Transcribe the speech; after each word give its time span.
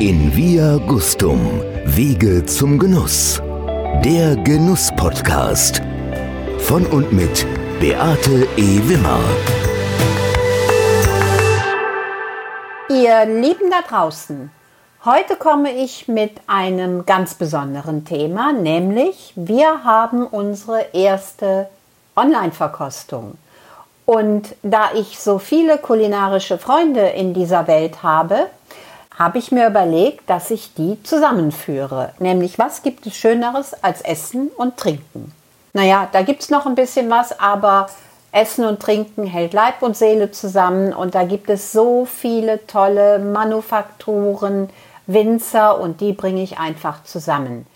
In 0.00 0.32
Via 0.36 0.76
Gustum, 0.76 1.60
Wege 1.84 2.46
zum 2.46 2.78
Genuss. 2.78 3.42
Der 4.04 4.36
Genuss-Podcast. 4.36 5.82
Von 6.58 6.86
und 6.86 7.12
mit 7.12 7.44
Beate 7.80 8.46
E. 8.56 8.80
Wimmer. 8.88 9.18
Ihr 12.88 13.26
Lieben 13.26 13.72
da 13.72 13.82
draußen, 13.88 14.52
heute 15.04 15.34
komme 15.34 15.72
ich 15.72 16.06
mit 16.06 16.42
einem 16.46 17.04
ganz 17.04 17.34
besonderen 17.34 18.04
Thema, 18.04 18.52
nämlich 18.52 19.32
wir 19.34 19.82
haben 19.82 20.28
unsere 20.28 20.92
erste 20.92 21.68
Online-Verkostung. 22.14 23.36
Und 24.06 24.54
da 24.62 24.90
ich 24.94 25.18
so 25.18 25.40
viele 25.40 25.76
kulinarische 25.76 26.56
Freunde 26.56 27.00
in 27.00 27.34
dieser 27.34 27.66
Welt 27.66 28.04
habe, 28.04 28.46
habe 29.18 29.38
ich 29.38 29.50
mir 29.50 29.66
überlegt, 29.66 30.30
dass 30.30 30.50
ich 30.50 30.74
die 30.74 31.02
zusammenführe. 31.02 32.12
Nämlich, 32.20 32.58
was 32.58 32.82
gibt 32.82 33.06
es 33.06 33.16
Schöneres 33.16 33.74
als 33.82 34.00
Essen 34.00 34.48
und 34.56 34.76
Trinken? 34.76 35.32
Naja, 35.72 36.08
da 36.12 36.22
gibt 36.22 36.42
es 36.42 36.50
noch 36.50 36.66
ein 36.66 36.76
bisschen 36.76 37.10
was, 37.10 37.38
aber 37.38 37.88
Essen 38.30 38.64
und 38.64 38.80
Trinken 38.80 39.26
hält 39.26 39.52
Leib 39.54 39.82
und 39.82 39.96
Seele 39.96 40.30
zusammen 40.30 40.92
und 40.92 41.14
da 41.14 41.24
gibt 41.24 41.50
es 41.50 41.72
so 41.72 42.04
viele 42.04 42.66
tolle 42.66 43.18
Manufakturen, 43.18 44.70
Winzer 45.06 45.80
und 45.80 46.00
die 46.00 46.12
bringe 46.12 46.42
ich 46.42 46.58
einfach 46.58 47.02
zusammen. 47.04 47.66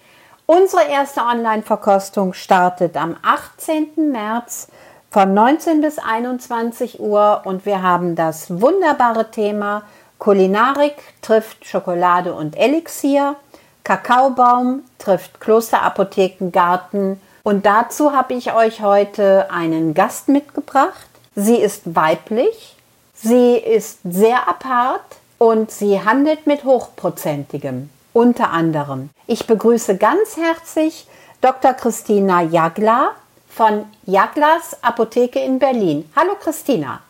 Unsere 0.46 0.84
erste 0.84 1.22
Online-Verkostung 1.22 2.34
startet 2.34 2.96
am 2.96 3.16
18. 3.22 4.12
März 4.12 4.68
von 5.10 5.32
19 5.32 5.80
bis 5.80 5.98
21 5.98 7.00
Uhr 7.00 7.42
und 7.44 7.64
wir 7.64 7.82
haben 7.82 8.14
das 8.16 8.60
wunderbare 8.60 9.30
Thema 9.30 9.82
Kulinarik 10.22 10.94
trifft 11.20 11.66
Schokolade 11.66 12.32
und 12.32 12.56
Elixier, 12.56 13.34
Kakaobaum 13.82 14.84
trifft 14.96 15.40
Klosterapothekengarten 15.40 17.20
und 17.42 17.66
dazu 17.66 18.12
habe 18.12 18.34
ich 18.34 18.54
euch 18.54 18.82
heute 18.82 19.50
einen 19.50 19.94
Gast 19.94 20.28
mitgebracht. 20.28 21.08
Sie 21.34 21.56
ist 21.56 21.96
weiblich, 21.96 22.76
sie 23.14 23.56
ist 23.56 23.98
sehr 24.04 24.48
apart 24.48 25.02
und 25.38 25.72
sie 25.72 26.04
handelt 26.04 26.46
mit 26.46 26.62
hochprozentigem, 26.62 27.90
unter 28.12 28.52
anderem. 28.52 29.10
Ich 29.26 29.48
begrüße 29.48 29.96
ganz 29.96 30.36
herzlich 30.36 31.08
Dr. 31.40 31.74
Christina 31.74 32.42
Jagler 32.42 33.10
von 33.48 33.86
Jaglas 34.04 34.84
Apotheke 34.84 35.40
in 35.40 35.58
Berlin. 35.58 36.08
Hallo 36.14 36.36
Christina. 36.40 37.00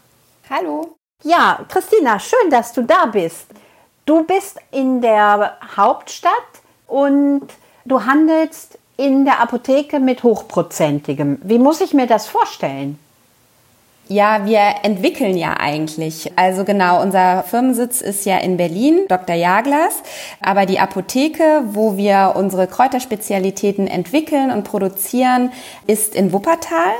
Hallo. 0.48 0.96
Ja, 1.24 1.60
Christina, 1.68 2.18
schön, 2.18 2.50
dass 2.50 2.72
du 2.72 2.82
da 2.82 3.06
bist. 3.06 3.46
Du 4.06 4.24
bist 4.24 4.58
in 4.72 5.00
der 5.00 5.56
Hauptstadt 5.76 6.32
und 6.88 7.42
du 7.84 8.04
handelst 8.04 8.76
in 8.96 9.24
der 9.24 9.40
Apotheke 9.40 10.00
mit 10.00 10.24
hochprozentigem. 10.24 11.38
Wie 11.44 11.58
muss 11.58 11.80
ich 11.80 11.94
mir 11.94 12.08
das 12.08 12.26
vorstellen? 12.26 12.98
Ja, 14.08 14.44
wir 14.44 14.74
entwickeln 14.82 15.36
ja 15.36 15.54
eigentlich. 15.58 16.32
Also 16.34 16.64
genau, 16.64 17.00
unser 17.00 17.44
Firmensitz 17.44 18.00
ist 18.00 18.26
ja 18.26 18.38
in 18.38 18.56
Berlin, 18.56 19.06
Dr. 19.08 19.36
Jaglas. 19.36 20.02
Aber 20.40 20.66
die 20.66 20.80
Apotheke, 20.80 21.62
wo 21.66 21.96
wir 21.96 22.32
unsere 22.34 22.66
Kräuterspezialitäten 22.66 23.86
entwickeln 23.86 24.50
und 24.50 24.64
produzieren, 24.64 25.52
ist 25.86 26.16
in 26.16 26.32
Wuppertal. 26.32 26.94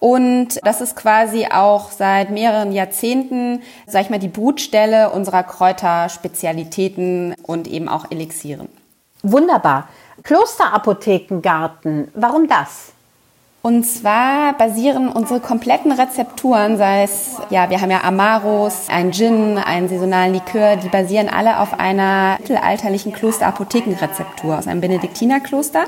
Und 0.00 0.60
das 0.64 0.80
ist 0.80 0.96
quasi 0.96 1.46
auch 1.50 1.90
seit 1.90 2.30
mehreren 2.30 2.72
Jahrzehnten, 2.72 3.62
sag 3.86 4.02
ich 4.02 4.10
mal, 4.10 4.18
die 4.18 4.28
Brutstelle 4.28 5.10
unserer 5.10 5.42
Kräuterspezialitäten 5.42 7.34
und 7.42 7.66
eben 7.66 7.88
auch 7.88 8.10
Elixieren. 8.10 8.68
Wunderbar. 9.22 9.88
Klosterapothekengarten, 10.22 12.08
warum 12.14 12.46
das? 12.48 12.92
Und 13.68 13.84
zwar 13.84 14.54
basieren 14.56 15.10
unsere 15.10 15.40
kompletten 15.40 15.92
Rezepturen, 15.92 16.78
sei 16.78 17.02
es, 17.02 17.36
ja, 17.50 17.68
wir 17.68 17.82
haben 17.82 17.90
ja 17.90 18.02
Amaros, 18.02 18.86
ein 18.88 19.12
Gin, 19.12 19.58
einen 19.58 19.90
saisonalen 19.90 20.32
Likör, 20.32 20.76
die 20.76 20.88
basieren 20.88 21.28
alle 21.28 21.60
auf 21.60 21.78
einer 21.78 22.38
mittelalterlichen 22.38 23.12
Klosterapothekenrezeptur 23.12 24.56
aus 24.56 24.66
einem 24.66 24.80
Benediktinerkloster. 24.80 25.84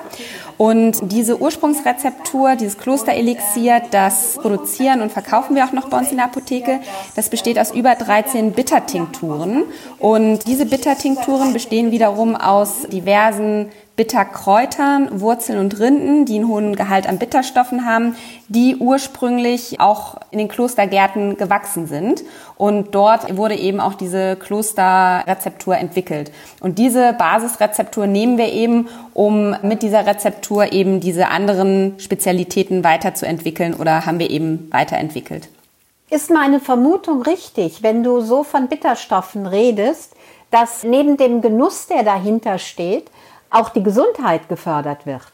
Und 0.59 1.11
diese 1.11 1.41
Ursprungsrezeptur, 1.41 2.57
dieses 2.57 2.77
Klosterelixier, 2.77 3.81
das 3.91 4.35
produzieren 4.35 5.01
und 5.01 5.11
verkaufen 5.11 5.57
wir 5.57 5.65
auch 5.65 5.73
noch 5.73 5.89
bei 5.89 5.97
uns 5.97 6.11
in 6.11 6.19
der 6.19 6.27
Apotheke. 6.27 6.81
Das 7.17 7.31
besteht 7.31 7.59
aus 7.59 7.71
über 7.71 7.95
13 7.95 8.53
Bittertinkturen. 8.53 9.63
Und 9.99 10.47
diese 10.47 10.67
Bittertinkturen 10.67 11.55
bestehen 11.55 11.93
wiederum 11.93 12.37
aus 12.37 12.83
diversen 12.93 13.71
Bitterkräutern, 14.01 15.21
Wurzeln 15.21 15.59
und 15.59 15.79
Rinden, 15.79 16.25
die 16.25 16.37
einen 16.37 16.49
hohen 16.49 16.75
Gehalt 16.75 17.07
an 17.07 17.19
Bitterstoffen 17.19 17.85
haben, 17.85 18.17
die 18.49 18.77
ursprünglich 18.77 19.79
auch 19.79 20.17
in 20.31 20.39
den 20.39 20.49
Klostergärten 20.49 21.37
gewachsen 21.37 21.87
sind. 21.87 22.25
Und 22.57 22.95
dort 22.95 23.37
wurde 23.37 23.57
eben 23.57 23.79
auch 23.79 23.93
diese 23.93 24.37
Klosterrezeptur 24.37 25.77
entwickelt. 25.77 26.33
Und 26.61 26.79
diese 26.79 27.13
Basisrezeptur 27.13 28.07
nehmen 28.07 28.39
wir 28.39 28.51
eben, 28.51 28.89
um 29.13 29.55
mit 29.61 29.83
dieser 29.83 30.07
Rezeptur 30.07 30.73
eben 30.73 31.01
diese 31.01 31.29
anderen 31.29 32.01
Spezialitäten 32.01 32.83
weiterzuentwickeln 32.83 33.75
oder 33.75 34.07
haben 34.07 34.19
wir 34.19 34.31
eben 34.31 34.71
weiterentwickelt. 34.73 35.51
Ist 36.09 36.31
meine 36.31 36.61
Vermutung 36.61 37.21
richtig, 37.21 37.83
wenn 37.83 38.03
du 38.03 38.23
so 38.23 38.45
von 38.45 38.69
Bitterstoffen 38.69 39.45
redest, 39.47 40.15
dass 40.51 40.85
neben 40.85 41.19
dem 41.19 41.43
Genuss, 41.43 41.87
der 41.87 42.03
dahinter 42.03 42.57
steht, 42.57 43.11
auch 43.51 43.69
die 43.71 43.83
Gesundheit 43.83 44.49
gefördert 44.49 45.07
wird. 45.07 45.33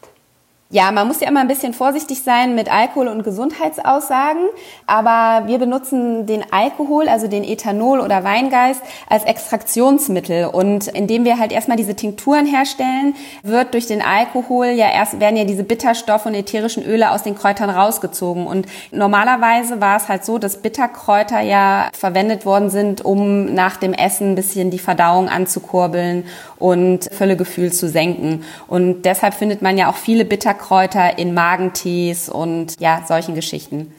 Ja, 0.68 0.90
man 0.90 1.06
muss 1.06 1.20
ja 1.20 1.28
immer 1.28 1.38
ein 1.38 1.46
bisschen 1.46 1.72
vorsichtig 1.74 2.24
sein 2.24 2.56
mit 2.56 2.68
Alkohol 2.68 3.06
und 3.06 3.22
Gesundheitsaussagen, 3.22 4.42
aber 4.88 5.46
wir 5.46 5.58
benutzen 5.58 6.26
den 6.26 6.44
Alkohol, 6.50 7.08
also 7.08 7.28
den 7.28 7.44
Ethanol 7.44 8.00
oder 8.00 8.24
Weingeist, 8.24 8.82
als 9.08 9.22
Extraktionsmittel. 9.22 10.46
Und 10.46 10.88
indem 10.88 11.24
wir 11.24 11.38
halt 11.38 11.52
erstmal 11.52 11.76
diese 11.76 11.94
Tinkturen 11.94 12.46
herstellen, 12.46 13.14
wird 13.44 13.74
durch 13.74 13.86
den 13.86 14.02
Alkohol 14.02 14.66
ja 14.66 14.90
erst 14.90 15.20
werden 15.20 15.36
ja 15.36 15.44
diese 15.44 15.62
Bitterstoffe 15.62 16.26
und 16.26 16.34
ätherischen 16.34 16.84
Öle 16.84 17.12
aus 17.12 17.22
den 17.22 17.36
Kräutern 17.36 17.70
rausgezogen. 17.70 18.48
Und 18.48 18.66
normalerweise 18.90 19.80
war 19.80 19.96
es 19.98 20.08
halt 20.08 20.24
so, 20.24 20.36
dass 20.38 20.62
Bitterkräuter 20.62 21.42
ja 21.42 21.90
verwendet 21.96 22.44
worden 22.44 22.70
sind, 22.70 23.04
um 23.04 23.54
nach 23.54 23.76
dem 23.76 23.92
Essen 23.92 24.32
ein 24.32 24.34
bisschen 24.34 24.72
die 24.72 24.80
Verdauung 24.80 25.28
anzukurbeln 25.28 26.24
und 26.58 27.08
Völlegefühl 27.12 27.72
zu 27.72 27.88
senken. 27.88 28.42
Und 28.66 29.02
deshalb 29.02 29.34
findet 29.34 29.62
man 29.62 29.78
ja 29.78 29.88
auch 29.88 29.96
viele 29.96 30.24
Bitterkräuter 30.24 30.55
Bitterkräuter 30.56 31.18
in 31.18 31.34
Magentees 31.34 32.28
und 32.28 32.80
ja, 32.80 33.02
solchen 33.06 33.34
Geschichten. 33.34 33.94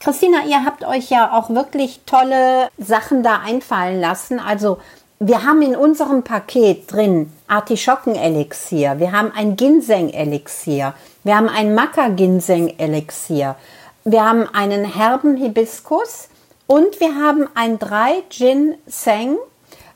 Christina, 0.00 0.38
ihr 0.48 0.64
habt 0.64 0.84
euch 0.84 1.10
ja 1.10 1.32
auch 1.32 1.50
wirklich 1.50 2.00
tolle 2.06 2.68
Sachen 2.78 3.22
da 3.22 3.40
einfallen 3.44 4.00
lassen. 4.00 4.40
Also 4.40 4.78
wir 5.18 5.44
haben 5.44 5.60
in 5.60 5.76
unserem 5.76 6.22
Paket 6.22 6.90
drin 6.90 7.30
Artischockenelixier, 7.48 8.98
wir 8.98 9.12
haben 9.12 9.30
ein 9.36 9.56
Ginseng-Elixier, 9.56 10.94
wir 11.24 11.36
haben 11.36 11.50
ein 11.50 11.74
Maca-Ginseng-Elixier, 11.74 13.56
wir 14.04 14.24
haben 14.24 14.48
einen 14.54 14.86
herben 14.86 15.36
Hibiskus 15.36 16.30
und 16.66 17.00
wir 17.00 17.14
haben 17.16 17.46
ein 17.54 17.78
3 17.78 18.22
Ginseng 18.30 19.36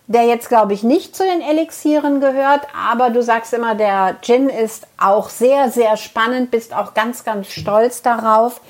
der 0.06 0.24
jetzt, 0.24 0.48
glaube 0.48 0.74
ich, 0.74 0.82
nicht 0.82 1.16
zu 1.16 1.24
den 1.24 1.40
Elixieren 1.40 2.20
gehört, 2.20 2.66
aber 2.78 3.10
du 3.10 3.22
sagst 3.22 3.54
immer, 3.54 3.74
der 3.74 4.16
Gin 4.20 4.48
ist 4.48 4.86
auch 4.98 5.30
sehr, 5.30 5.70
sehr 5.70 5.96
spannend, 5.96 6.50
bist 6.50 6.74
auch 6.74 6.92
ganz, 6.92 7.24
ganz 7.24 7.48
stolz 7.48 8.02
darauf. 8.02 8.60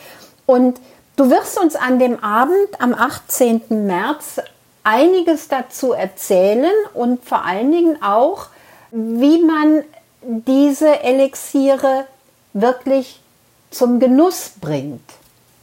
Und 0.47 0.81
du 1.17 1.31
wirst 1.31 1.59
uns 1.59 1.75
an 1.75 1.99
dem 1.99 2.23
Abend 2.23 2.81
am 2.81 2.95
18. 2.95 3.63
März 3.69 4.41
einiges 4.85 5.49
dazu 5.49 5.93
erzählen 5.93 6.73
und 6.93 7.25
vor 7.25 7.45
allen 7.45 7.73
Dingen 7.73 8.03
auch, 8.03 8.47
wie 8.93 9.43
man 9.43 9.83
diese 10.23 11.01
Elixiere 11.01 12.07
wirklich 12.53 13.21
zum 13.71 13.99
Genuss 13.99 14.53
bringt. 14.61 15.03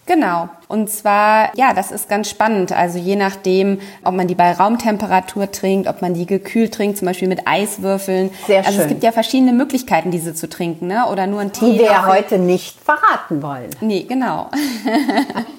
Genau. 0.07 0.49
Und 0.67 0.89
zwar, 0.89 1.55
ja, 1.55 1.73
das 1.73 1.91
ist 1.91 2.09
ganz 2.09 2.29
spannend. 2.29 2.71
Also 2.71 2.97
je 2.97 3.15
nachdem, 3.15 3.79
ob 4.03 4.13
man 4.13 4.27
die 4.27 4.35
bei 4.35 4.51
Raumtemperatur 4.51 5.51
trinkt, 5.51 5.87
ob 5.87 6.01
man 6.01 6.13
die 6.13 6.25
gekühlt 6.25 6.73
trinkt, 6.73 6.97
zum 6.97 7.05
Beispiel 7.05 7.27
mit 7.27 7.47
Eiswürfeln. 7.47 8.31
Sehr 8.47 8.63
schön. 8.63 8.67
Also 8.67 8.81
es 8.81 8.87
gibt 8.87 9.03
ja 9.03 9.11
verschiedene 9.11 9.53
Möglichkeiten, 9.53 10.11
diese 10.11 10.33
zu 10.33 10.49
trinken, 10.49 10.87
ne? 10.87 11.07
Oder 11.07 11.27
nur 11.27 11.41
ein 11.41 11.53
Tee. 11.53 11.73
Die 11.73 11.79
wir 11.79 11.85
ja 11.85 12.07
heute 12.07 12.39
nicht 12.39 12.79
verraten 12.79 13.41
wollen. 13.41 13.69
Nee, 13.79 14.03
genau. 14.03 14.49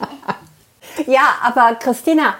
ja, 1.06 1.23
aber 1.43 1.77
Christina, 1.77 2.35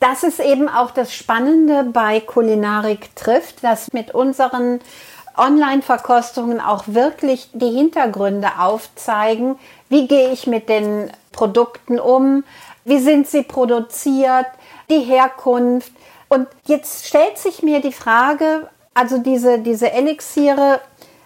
das 0.00 0.22
ist 0.22 0.40
eben 0.40 0.68
auch 0.68 0.90
das 0.90 1.14
Spannende 1.14 1.84
bei 1.84 2.20
Kulinarik 2.20 3.14
trifft, 3.16 3.62
dass 3.62 3.92
mit 3.92 4.12
unseren 4.12 4.80
Online-Verkostungen 5.36 6.60
auch 6.60 6.84
wirklich 6.86 7.48
die 7.52 7.70
Hintergründe 7.70 8.48
aufzeigen. 8.58 9.56
Wie 9.88 10.06
gehe 10.06 10.32
ich 10.32 10.46
mit 10.46 10.68
den 10.68 11.10
Produkten 11.34 11.98
um? 11.98 12.44
Wie 12.84 12.98
sind 12.98 13.28
sie 13.28 13.42
produziert? 13.42 14.46
Die 14.88 15.00
Herkunft? 15.00 15.92
Und 16.28 16.48
jetzt 16.64 17.06
stellt 17.06 17.36
sich 17.38 17.62
mir 17.62 17.80
die 17.80 17.92
Frage, 17.92 18.68
Also 18.94 19.18
diese, 19.18 19.58
diese 19.58 19.90
Elixiere, 19.90 20.80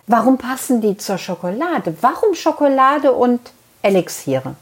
warum 0.06 0.38
passen 0.38 0.80
die 0.80 0.96
zur 0.96 1.18
Schokolade? 1.18 1.94
Warum 2.00 2.34
Schokolade 2.34 3.12
und 3.12 3.40
Elixiere? 3.82 4.54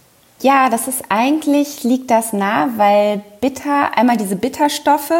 Ja, 0.42 0.68
das 0.68 0.86
ist 0.86 1.04
eigentlich, 1.08 1.82
liegt 1.82 2.10
das 2.10 2.34
nah, 2.34 2.68
weil 2.76 3.22
bitter, 3.40 3.96
einmal 3.96 4.18
diese 4.18 4.36
Bitterstoffe, 4.36 5.12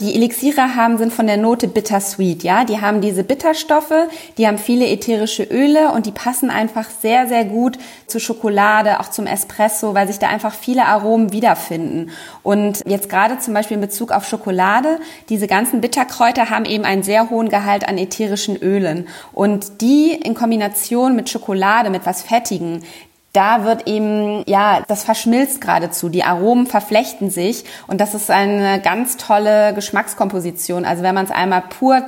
die 0.00 0.14
Elixiere 0.14 0.76
haben, 0.76 0.96
sind 0.96 1.12
von 1.12 1.26
der 1.26 1.38
Note 1.38 1.66
bittersweet, 1.66 2.44
ja. 2.44 2.64
Die 2.64 2.80
haben 2.80 3.00
diese 3.00 3.24
Bitterstoffe, 3.24 3.92
die 4.38 4.46
haben 4.46 4.58
viele 4.58 4.86
ätherische 4.86 5.42
Öle 5.42 5.90
und 5.90 6.06
die 6.06 6.12
passen 6.12 6.50
einfach 6.50 6.88
sehr, 6.88 7.26
sehr 7.26 7.44
gut 7.46 7.78
zu 8.06 8.20
Schokolade, 8.20 9.00
auch 9.00 9.10
zum 9.10 9.26
Espresso, 9.26 9.94
weil 9.94 10.06
sich 10.06 10.20
da 10.20 10.28
einfach 10.28 10.54
viele 10.54 10.84
Aromen 10.84 11.32
wiederfinden. 11.32 12.10
Und 12.44 12.80
jetzt 12.86 13.08
gerade 13.08 13.40
zum 13.40 13.54
Beispiel 13.54 13.76
in 13.76 13.80
Bezug 13.80 14.12
auf 14.12 14.28
Schokolade, 14.28 15.00
diese 15.30 15.48
ganzen 15.48 15.80
Bitterkräuter 15.80 16.48
haben 16.48 16.64
eben 16.64 16.84
einen 16.84 17.02
sehr 17.02 17.28
hohen 17.28 17.48
Gehalt 17.48 17.88
an 17.88 17.98
ätherischen 17.98 18.56
Ölen. 18.56 19.08
Und 19.32 19.80
die 19.80 20.12
in 20.12 20.34
Kombination 20.34 21.16
mit 21.16 21.28
Schokolade, 21.28 21.90
mit 21.90 22.06
was 22.06 22.22
Fettigen, 22.22 22.84
da 23.32 23.64
wird 23.64 23.86
eben, 23.86 24.42
ja, 24.46 24.82
das 24.88 25.04
verschmilzt 25.04 25.60
geradezu. 25.60 26.08
Die 26.08 26.24
Aromen 26.24 26.66
verflechten 26.66 27.30
sich 27.30 27.64
und 27.86 28.00
das 28.00 28.14
ist 28.14 28.30
eine 28.30 28.80
ganz 28.80 29.16
tolle 29.16 29.72
Geschmackskomposition. 29.74 30.84
Also 30.84 31.02
wenn 31.02 31.14
man 31.14 31.26
es 31.26 31.30
einmal 31.30 31.62
pur 31.62 32.02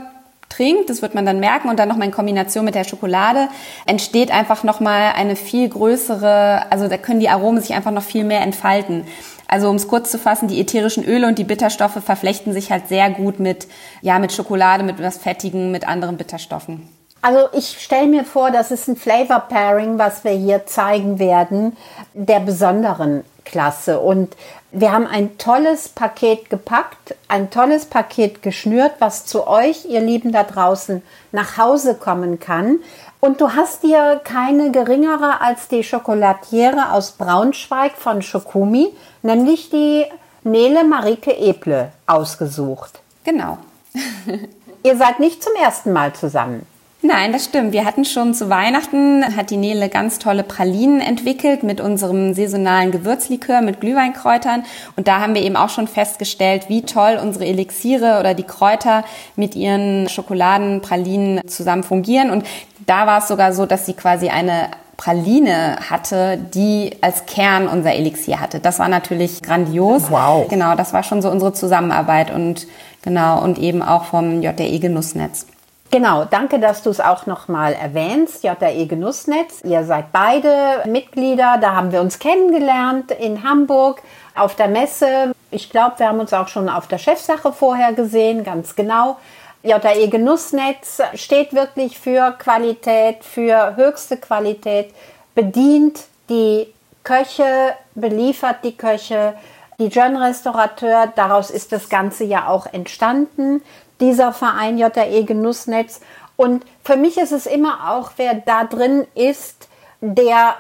trinkt, 0.49 0.91
das 0.91 1.01
wird 1.01 1.15
man 1.15 1.25
dann 1.25 1.41
merken 1.41 1.69
und 1.69 1.79
dann 1.79 1.89
nochmal 1.89 2.09
in 2.09 2.15
Kombination 2.15 2.65
mit 2.65 2.75
der 2.75 2.85
Schokolade 2.85 3.49
entsteht 3.87 4.31
einfach 4.31 4.65
nochmal 4.65 5.13
eine 5.17 5.37
viel 5.37 5.69
größere, 5.69 6.71
also 6.71 6.89
da 6.89 6.97
können 6.99 7.21
die 7.21 7.29
Aromen 7.29 7.61
sich 7.61 7.73
einfach 7.75 7.91
noch 7.91 8.03
viel 8.03 8.25
mehr 8.25 8.43
entfalten. 8.43 9.05
Also 9.49 9.69
um 9.69 9.77
es 9.77 9.87
kurz 9.87 10.11
zu 10.11 10.19
fassen, 10.19 10.49
die 10.49 10.61
ätherischen 10.61 11.05
Öle 11.05 11.27
und 11.27 11.39
die 11.39 11.45
Bitterstoffe 11.45 12.03
verflechten 12.03 12.53
sich 12.53 12.71
halt 12.71 12.89
sehr 12.89 13.11
gut 13.11 13.39
mit, 13.39 13.69
ja, 14.01 14.19
mit 14.19 14.33
Schokolade, 14.33 14.83
mit 14.83 15.01
was 15.01 15.19
Fettigen, 15.19 15.71
mit 15.71 15.87
anderen 15.87 16.17
Bitterstoffen. 16.17 16.89
Also 17.23 17.49
ich 17.53 17.81
stelle 17.81 18.09
mir 18.09 18.25
vor, 18.25 18.51
das 18.51 18.73
ist 18.73 18.89
ein 18.89 18.97
Flavor 18.97 19.41
Pairing, 19.49 19.97
was 19.97 20.25
wir 20.25 20.33
hier 20.33 20.67
zeigen 20.67 21.21
werden, 21.21 21.77
der 22.15 22.41
besonderen 22.41 23.25
Klasse. 23.45 24.01
Und 24.01 24.37
wir 24.73 24.93
haben 24.93 25.07
ein 25.07 25.39
tolles 25.39 25.89
Paket 25.89 26.51
gepackt, 26.51 27.15
ein 27.29 27.51
tolles 27.51 27.85
Paket 27.85 28.43
geschnürt, 28.43 28.95
was 28.99 29.25
zu 29.25 29.47
euch, 29.47 29.85
ihr 29.85 30.01
Lieben 30.01 30.33
da 30.33 30.43
draußen, 30.43 31.01
nach 31.31 31.59
Hause 31.59 31.95
kommen 31.95 32.41
kann. 32.41 32.81
Und 33.21 33.41
du 33.41 33.53
hast 33.53 33.85
dir 33.85 34.21
keine 34.25 34.73
geringere 34.73 35.41
als 35.41 35.69
die 35.69 35.89
Chocolatiere 35.89 36.91
aus 36.91 37.13
Braunschweig 37.13 37.93
von 37.97 38.23
Schokumi, 38.23 38.93
nämlich 39.23 39.71
die 39.71 40.07
Nele 40.43 40.83
Marike 40.83 41.37
Eble, 41.39 41.93
ausgesucht. 42.09 42.99
Genau. 43.23 43.59
ihr 44.83 44.97
seid 44.97 45.21
nicht 45.21 45.41
zum 45.41 45.53
ersten 45.55 45.93
Mal 45.93 46.15
zusammen. 46.15 46.67
Nein, 47.05 47.33
das 47.33 47.47
stimmt. 47.47 47.73
Wir 47.73 47.85
hatten 47.85 48.05
schon 48.05 48.33
zu 48.33 48.49
Weihnachten, 48.49 49.37
hat 49.37 49.51
die 49.51 49.57
Nele 49.57 49.89
ganz 49.89 50.21
tolle 50.21 50.45
Pralinen 50.45 51.01
entwickelt 51.01 51.65
mit 51.65 51.81
unserem 51.81 52.33
saisonalen 52.33 52.93
Gewürzlikör 52.93 53.61
mit 53.61 53.81
Glühweinkräutern. 53.81 54.65
Und 54.95 55.09
da 55.09 55.21
haben 55.21 55.35
wir 55.35 55.43
eben 55.43 55.57
auch 55.57 55.69
schon 55.69 55.89
festgestellt, 55.89 56.69
wie 56.69 56.83
toll 56.83 57.19
unsere 57.21 57.45
Elixiere 57.45 58.21
oder 58.21 58.35
die 58.35 58.45
Kräuter 58.45 59.03
mit 59.35 59.57
ihren 59.57 60.09
Schokoladenpralinen 60.09 61.41
zusammen 61.49 61.83
fungieren. 61.83 62.31
Und 62.31 62.47
da 62.87 63.05
war 63.09 63.19
es 63.19 63.27
sogar 63.27 63.53
so, 63.53 63.67
dass 63.67 63.85
sie 63.85 63.95
quasi 63.95 64.29
eine 64.29 64.69
Praline 64.97 65.79
hatte, 65.91 66.39
die 66.55 66.99
als 67.01 67.27
Kern 67.27 67.67
unser 67.67 67.95
Elixier 67.95 68.39
hatte. 68.39 68.61
Das 68.61 68.79
war 68.79 68.87
natürlich 68.87 69.43
grandios. 69.43 70.09
Wow. 70.09 70.47
Genau, 70.47 70.77
das 70.77 70.93
war 70.93 71.03
schon 71.03 71.21
so 71.21 71.31
unsere 71.31 71.53
Zusammenarbeit 71.53 72.33
und 72.33 72.69
genau 73.03 73.43
und 73.43 73.59
eben 73.59 73.83
auch 73.83 74.05
vom 74.05 74.41
JRE 74.41 74.79
Genussnetz. 74.79 75.47
Genau, 75.93 76.25
danke, 76.25 76.59
dass 76.59 76.83
du 76.83 76.89
es 76.89 77.01
auch 77.01 77.27
nochmal 77.27 77.75
erwähnst. 77.75 78.43
JRE 78.45 78.87
Genussnetz, 78.87 79.61
ihr 79.63 79.85
seid 79.85 80.11
beide 80.11 80.83
Mitglieder, 80.87 81.59
da 81.61 81.75
haben 81.75 81.93
wir 81.93 82.01
uns 82.01 82.19
kennengelernt 82.19 83.11
in 83.11 83.45
Hamburg 83.45 84.01
auf 84.35 84.57
der 84.57 84.69
Messe. 84.69 85.35
Ich 85.51 85.69
glaube, 85.69 85.99
wir 85.99 86.09
haben 86.09 86.19
uns 86.19 86.33
auch 86.33 86.49
schon 86.49 86.71
auf 86.71 86.87
der 86.87 86.97
Chefsache 86.97 87.53
vorher 87.53 87.93
gesehen, 87.93 88.43
ganz 88.43 88.75
genau. 88.75 89.19
JRE 89.63 90.09
Genussnetz 90.09 91.03
steht 91.13 91.53
wirklich 91.53 91.99
für 91.99 92.37
Qualität, 92.39 93.23
für 93.23 93.77
höchste 93.77 94.17
Qualität, 94.17 94.95
bedient 95.35 96.01
die 96.31 96.73
Köche, 97.05 97.75
beliefert 97.95 98.65
die 98.65 98.79
Köche, 98.79 99.35
die 99.79 99.89
John-Restaurateur, 99.89 101.13
daraus 101.15 101.51
ist 101.51 101.71
das 101.73 101.91
Ganze 101.91 102.25
ja 102.25 102.49
auch 102.49 102.65
entstanden 102.73 103.61
dieser 104.01 104.33
Verein 104.33 104.79
JRE 104.79 105.25
Genussnetz. 105.25 106.01
Und 106.37 106.65
für 106.85 106.97
mich 106.97 107.19
ist 107.19 107.33
es 107.33 107.47
immer 107.47 107.91
auch, 107.93 108.13
wer 108.17 108.35
da 108.35 108.65
drin 108.65 109.07
ist, 109.15 109.69
der 110.01 110.55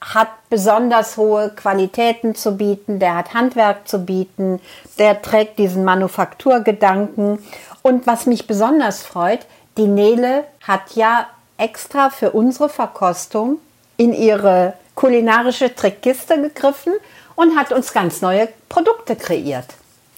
hat 0.00 0.28
besonders 0.48 1.16
hohe 1.16 1.50
Qualitäten 1.50 2.34
zu 2.34 2.56
bieten, 2.56 2.98
der 2.98 3.16
hat 3.16 3.34
Handwerk 3.34 3.88
zu 3.88 3.98
bieten, 4.00 4.60
der 4.98 5.22
trägt 5.22 5.58
diesen 5.58 5.84
Manufakturgedanken. 5.84 7.38
Und 7.82 8.06
was 8.06 8.26
mich 8.26 8.46
besonders 8.46 9.02
freut, 9.02 9.40
die 9.76 9.86
Nele 9.86 10.44
hat 10.66 10.94
ja 10.94 11.26
extra 11.56 12.10
für 12.10 12.30
unsere 12.30 12.68
Verkostung 12.68 13.58
in 13.96 14.12
ihre 14.12 14.74
kulinarische 14.94 15.74
Trickkiste 15.74 16.40
gegriffen 16.40 16.94
und 17.34 17.56
hat 17.56 17.72
uns 17.72 17.92
ganz 17.92 18.20
neue 18.20 18.48
Produkte 18.68 19.16
kreiert. 19.16 19.66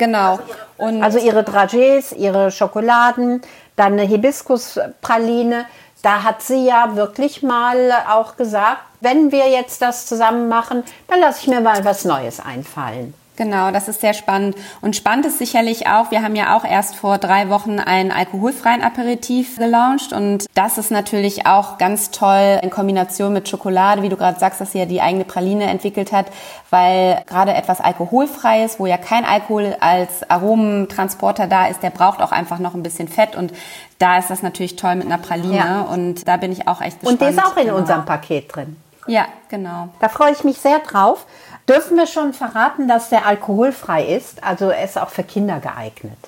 Genau. 0.00 0.38
Und 0.78 1.02
also 1.02 1.18
ihre 1.18 1.42
Dragés, 1.42 2.14
ihre 2.14 2.50
Schokoladen, 2.50 3.42
dann 3.76 3.92
eine 3.92 4.02
Hibiskuspraline. 4.02 5.66
Da 6.02 6.22
hat 6.22 6.40
sie 6.40 6.64
ja 6.64 6.96
wirklich 6.96 7.42
mal 7.42 7.92
auch 8.08 8.36
gesagt, 8.36 8.80
wenn 9.02 9.30
wir 9.30 9.50
jetzt 9.50 9.82
das 9.82 10.06
zusammen 10.06 10.48
machen, 10.48 10.84
dann 11.06 11.20
lasse 11.20 11.42
ich 11.42 11.48
mir 11.48 11.60
mal 11.60 11.84
was 11.84 12.06
Neues 12.06 12.40
einfallen. 12.40 13.12
Genau, 13.40 13.70
das 13.70 13.88
ist 13.88 14.02
sehr 14.02 14.12
spannend. 14.12 14.54
Und 14.82 14.96
spannend 14.96 15.24
ist 15.24 15.38
sicherlich 15.38 15.86
auch, 15.86 16.10
wir 16.10 16.22
haben 16.22 16.36
ja 16.36 16.54
auch 16.54 16.62
erst 16.62 16.94
vor 16.94 17.16
drei 17.16 17.48
Wochen 17.48 17.78
einen 17.78 18.12
alkoholfreien 18.12 18.82
Aperitif 18.82 19.56
gelauncht 19.56 20.12
und 20.12 20.44
das 20.52 20.76
ist 20.76 20.90
natürlich 20.90 21.46
auch 21.46 21.78
ganz 21.78 22.10
toll 22.10 22.60
in 22.62 22.68
Kombination 22.68 23.32
mit 23.32 23.48
Schokolade, 23.48 24.02
wie 24.02 24.10
du 24.10 24.18
gerade 24.18 24.38
sagst, 24.38 24.60
dass 24.60 24.72
sie 24.72 24.80
ja 24.80 24.84
die 24.84 25.00
eigene 25.00 25.24
Praline 25.24 25.70
entwickelt 25.70 26.12
hat, 26.12 26.26
weil 26.68 27.22
gerade 27.26 27.54
etwas 27.54 27.80
alkoholfreies, 27.80 28.78
wo 28.78 28.84
ja 28.84 28.98
kein 28.98 29.24
Alkohol 29.24 29.74
als 29.80 30.28
Aromentransporter 30.28 31.46
da 31.46 31.68
ist, 31.68 31.82
der 31.82 31.88
braucht 31.88 32.20
auch 32.20 32.32
einfach 32.32 32.58
noch 32.58 32.74
ein 32.74 32.82
bisschen 32.82 33.08
Fett 33.08 33.36
und 33.36 33.54
da 33.98 34.18
ist 34.18 34.28
das 34.28 34.42
natürlich 34.42 34.76
toll 34.76 34.96
mit 34.96 35.06
einer 35.06 35.16
Praline 35.16 35.56
ja. 35.56 35.80
und 35.80 36.28
da 36.28 36.36
bin 36.36 36.52
ich 36.52 36.68
auch 36.68 36.82
echt 36.82 37.00
gespannt. 37.00 37.22
Und 37.22 37.26
die 37.26 37.34
ist 37.34 37.42
auch 37.42 37.56
in 37.56 37.68
genau. 37.68 37.78
unserem 37.78 38.04
Paket 38.04 38.54
drin. 38.54 38.76
Ja, 39.06 39.26
genau. 39.48 39.88
Da 39.98 40.08
freue 40.08 40.32
ich 40.32 40.44
mich 40.44 40.58
sehr 40.58 40.78
drauf. 40.80 41.26
Dürfen 41.68 41.96
wir 41.96 42.06
schon 42.06 42.32
verraten, 42.32 42.88
dass 42.88 43.10
der 43.10 43.26
alkoholfrei 43.26 44.04
ist? 44.04 44.42
Also 44.42 44.70
er 44.70 44.84
ist 44.84 44.98
auch 44.98 45.10
für 45.10 45.22
Kinder 45.22 45.60
geeignet. 45.60 46.18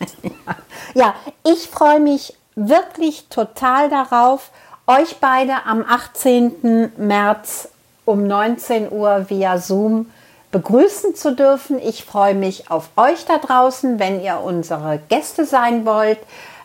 ja, 0.94 1.14
ich 1.44 1.68
freue 1.68 2.00
mich 2.00 2.34
wirklich 2.54 3.28
total 3.28 3.88
darauf, 3.88 4.50
euch 4.86 5.18
beide 5.20 5.64
am 5.66 5.84
18. 5.88 6.92
März 6.96 7.68
um 8.04 8.26
19 8.26 8.90
Uhr 8.90 9.26
via 9.28 9.58
Zoom 9.58 10.10
begrüßen 10.50 11.14
zu 11.14 11.34
dürfen. 11.34 11.78
Ich 11.78 12.04
freue 12.04 12.34
mich 12.34 12.70
auf 12.70 12.90
euch 12.96 13.24
da 13.24 13.38
draußen, 13.38 13.98
wenn 13.98 14.20
ihr 14.20 14.40
unsere 14.40 15.00
Gäste 15.08 15.46
sein 15.46 15.86
wollt. 15.86 16.18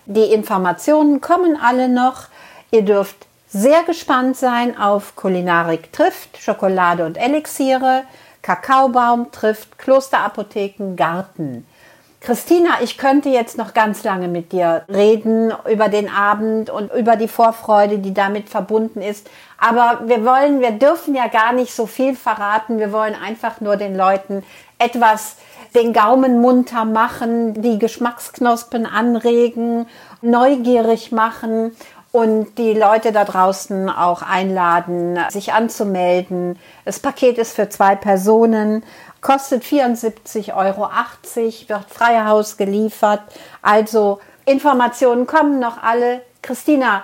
Die 0.05 0.33
Informationen 0.33 1.21
kommen 1.21 1.57
alle 1.61 1.89
noch. 1.89 2.23
Ihr 2.71 2.83
dürft 2.83 3.26
sehr 3.47 3.83
gespannt 3.83 4.35
sein 4.37 4.77
auf 4.77 5.15
Kulinarik 5.15 5.91
trifft, 5.93 6.37
Schokolade 6.37 7.05
und 7.05 7.17
Elixiere. 7.17 8.03
Kakaobaum 8.41 9.31
trifft 9.31 9.77
Klosterapotheken 9.77 10.95
Garten. 10.95 11.65
Christina, 12.19 12.81
ich 12.81 12.97
könnte 12.97 13.29
jetzt 13.29 13.57
noch 13.57 13.73
ganz 13.73 14.03
lange 14.03 14.27
mit 14.27 14.51
dir 14.51 14.83
reden 14.89 15.53
über 15.71 15.87
den 15.87 16.09
Abend 16.09 16.69
und 16.69 16.91
über 16.91 17.15
die 17.15 17.27
Vorfreude, 17.27 17.99
die 17.99 18.13
damit 18.13 18.49
verbunden 18.49 19.01
ist. 19.01 19.29
Aber 19.57 20.01
wir 20.07 20.25
wollen, 20.25 20.59
wir 20.59 20.71
dürfen 20.71 21.15
ja 21.15 21.27
gar 21.27 21.53
nicht 21.53 21.73
so 21.73 21.85
viel 21.85 22.15
verraten. 22.15 22.79
Wir 22.79 22.91
wollen 22.91 23.15
einfach 23.15 23.61
nur 23.61 23.77
den 23.77 23.95
Leuten 23.95 24.43
etwas 24.79 25.37
den 25.75 25.93
Gaumen 25.93 26.41
munter 26.41 26.85
machen, 26.85 27.61
die 27.61 27.77
Geschmacksknospen 27.77 28.85
anregen, 28.85 29.85
neugierig 30.21 31.11
machen 31.11 31.75
und 32.11 32.57
die 32.57 32.73
Leute 32.73 33.11
da 33.11 33.25
draußen 33.25 33.89
auch 33.89 34.21
einladen, 34.21 35.19
sich 35.29 35.53
anzumelden. 35.53 36.57
Das 36.85 36.99
Paket 36.99 37.37
ist 37.37 37.55
für 37.55 37.69
zwei 37.69 37.95
Personen, 37.95 38.83
kostet 39.21 39.63
74,80 39.63 40.55
Euro, 40.55 40.89
wird 41.69 41.89
frei 41.89 42.25
Haus 42.25 42.57
geliefert. 42.57 43.21
Also 43.61 44.19
Informationen 44.45 45.27
kommen 45.27 45.59
noch 45.59 45.83
alle. 45.83 46.21
Christina, 46.41 47.03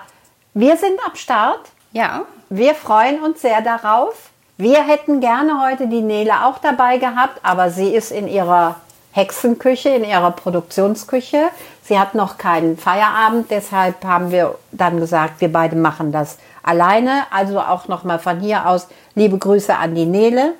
wir 0.54 0.76
sind 0.76 0.98
am 1.06 1.14
Start. 1.14 1.60
Ja. 1.92 2.22
Wir 2.48 2.74
freuen 2.74 3.22
uns 3.22 3.42
sehr 3.42 3.60
darauf. 3.62 4.30
Wir 4.56 4.84
hätten 4.86 5.20
gerne 5.20 5.60
heute 5.66 5.88
die 5.88 6.00
Nele 6.00 6.44
auch 6.44 6.58
dabei 6.58 6.98
gehabt, 6.98 7.40
aber 7.42 7.70
sie 7.70 7.94
ist 7.94 8.12
in 8.12 8.28
ihrer 8.28 8.76
Hexenküche, 9.14 9.90
in 9.90 10.04
ihrer 10.04 10.32
Produktionsküche. 10.32 11.50
Sie 11.82 11.98
hat 11.98 12.14
noch 12.14 12.36
keinen 12.36 12.76
Feierabend, 12.76 13.50
deshalb 13.50 14.04
haben 14.04 14.32
wir 14.32 14.56
dann 14.72 14.98
gesagt, 14.98 15.40
wir 15.40 15.52
beide 15.52 15.76
machen 15.76 16.10
das 16.10 16.38
alleine. 16.64 17.22
Also 17.30 17.60
auch 17.60 17.86
nochmal 17.86 18.18
von 18.18 18.40
hier 18.40 18.66
aus 18.66 18.88
liebe 19.14 19.38
Grüße 19.38 19.76
an 19.76 19.94
die 19.94 20.06
Nele. 20.06 20.54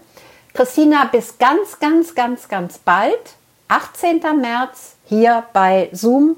Christina, 0.52 1.08
bis 1.10 1.38
ganz, 1.38 1.80
ganz, 1.80 2.14
ganz, 2.14 2.48
ganz 2.48 2.78
bald. 2.78 3.34
18. 3.66 4.20
März 4.40 4.94
hier 5.04 5.42
bei 5.52 5.88
Zoom. 5.92 6.36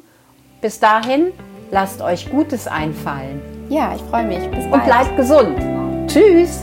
Bis 0.63 0.81
dahin, 0.81 1.33
lasst 1.71 2.01
euch 2.01 2.31
Gutes 2.31 2.67
einfallen. 2.67 3.43
Ja, 3.69 3.95
ich 3.95 4.03
freue 4.03 4.25
mich. 4.25 4.51
Bis 4.51 4.65
bald. 4.71 4.73
Und 4.73 4.85
bleibt 4.85 5.17
gesund. 5.17 5.59
Tschüss. 6.09 6.61